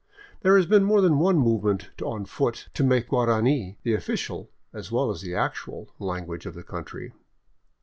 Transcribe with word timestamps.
There 0.41 0.57
has 0.57 0.65
been 0.65 0.83
more 0.83 0.99
than 0.99 1.19
one 1.19 1.37
movement 1.37 1.91
on 2.01 2.25
foot 2.25 2.69
to 2.73 2.83
make 2.83 3.09
Guarani 3.09 3.77
the 3.83 3.93
official, 3.93 4.49
as 4.73 4.91
well 4.91 5.11
as 5.11 5.21
the 5.21 5.35
actual, 5.35 5.91
language 5.99 6.47
of 6.47 6.55
the 6.55 6.63
country. 6.63 7.13